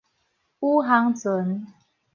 [0.61, 1.63] 宇航船